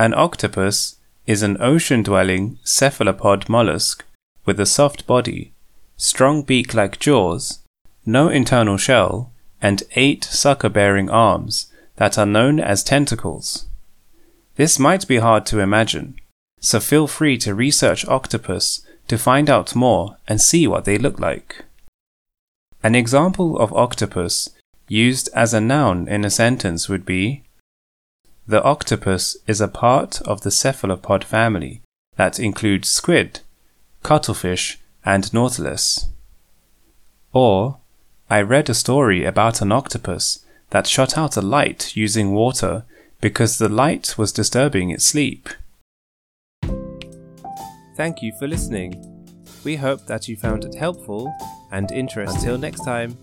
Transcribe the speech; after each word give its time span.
An 0.00 0.14
octopus 0.14 0.96
is 1.26 1.42
an 1.42 1.58
ocean 1.60 2.02
dwelling 2.02 2.58
cephalopod 2.64 3.50
mollusk 3.50 4.02
with 4.46 4.58
a 4.58 4.64
soft 4.64 5.06
body, 5.06 5.52
strong 5.98 6.40
beak 6.40 6.72
like 6.72 6.98
jaws, 6.98 7.58
no 8.06 8.30
internal 8.30 8.78
shell, 8.78 9.30
and 9.60 9.82
eight 9.96 10.24
sucker 10.24 10.70
bearing 10.70 11.10
arms 11.10 11.70
that 11.96 12.16
are 12.16 12.24
known 12.24 12.58
as 12.60 12.82
tentacles. 12.82 13.66
This 14.56 14.78
might 14.78 15.06
be 15.06 15.18
hard 15.18 15.44
to 15.46 15.60
imagine, 15.60 16.14
so 16.60 16.80
feel 16.80 17.06
free 17.06 17.36
to 17.36 17.54
research 17.54 18.08
octopus 18.08 18.80
to 19.06 19.18
find 19.18 19.50
out 19.50 19.74
more 19.74 20.16
and 20.26 20.40
see 20.40 20.66
what 20.66 20.86
they 20.86 20.96
look 20.96 21.20
like. 21.20 21.66
An 22.82 22.94
example 22.94 23.58
of 23.58 23.70
octopus 23.74 24.48
used 24.88 25.28
as 25.34 25.52
a 25.52 25.60
noun 25.60 26.08
in 26.08 26.24
a 26.24 26.30
sentence 26.30 26.88
would 26.88 27.04
be 27.04 27.42
The 28.50 28.64
octopus 28.64 29.36
is 29.46 29.60
a 29.60 29.68
part 29.68 30.20
of 30.22 30.40
the 30.40 30.50
cephalopod 30.50 31.22
family 31.22 31.82
that 32.16 32.40
includes 32.40 32.88
squid, 32.88 33.38
cuttlefish, 34.02 34.80
and 35.04 35.32
nautilus. 35.32 36.08
Or, 37.32 37.78
I 38.28 38.40
read 38.40 38.68
a 38.68 38.74
story 38.74 39.24
about 39.24 39.62
an 39.62 39.70
octopus 39.70 40.44
that 40.70 40.88
shot 40.88 41.16
out 41.16 41.36
a 41.36 41.40
light 41.40 41.94
using 41.94 42.32
water 42.32 42.84
because 43.20 43.58
the 43.58 43.68
light 43.68 44.18
was 44.18 44.32
disturbing 44.32 44.90
its 44.90 45.04
sleep. 45.04 45.48
Thank 47.96 48.20
you 48.20 48.32
for 48.40 48.48
listening. 48.48 49.00
We 49.62 49.76
hope 49.76 50.08
that 50.08 50.26
you 50.26 50.36
found 50.36 50.64
it 50.64 50.74
helpful 50.74 51.32
and 51.70 51.92
interesting. 51.92 52.36
Until 52.40 52.58
next 52.58 52.84
time. 52.84 53.16